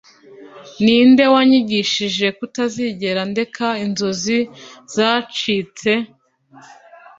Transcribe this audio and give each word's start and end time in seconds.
ninde 0.83 1.25
wanyigishije 1.33 2.27
kutazigera 2.37 3.21
ndeka 3.31 3.67
inzozi 3.85 4.37
zacitse 4.93 5.91